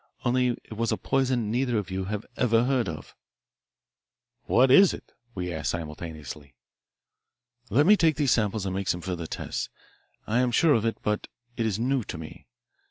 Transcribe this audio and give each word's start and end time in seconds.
Only 0.25 0.47
it 0.63 0.79
is 0.79 0.91
a 0.91 0.97
poison 0.97 1.51
neither 1.51 1.77
of 1.77 1.91
you 1.91 2.07
ever 2.35 2.63
heard 2.63 2.89
of." 2.89 3.15
"What 4.45 4.71
is 4.71 4.95
it?" 4.95 5.13
we 5.35 5.53
asked 5.53 5.69
simultaneously. 5.69 6.55
"Let 7.69 7.85
me 7.85 7.95
take 7.95 8.15
these 8.15 8.31
samples 8.31 8.65
and 8.65 8.73
make 8.73 8.87
some 8.87 9.01
further 9.01 9.27
tests. 9.27 9.69
I 10.25 10.39
am 10.39 10.49
sure 10.49 10.73
of 10.73 10.85
it, 10.85 10.97
but 11.03 11.27
it 11.55 11.67
is 11.67 11.77
new 11.77 12.03
to 12.05 12.17
me. 12.17 12.47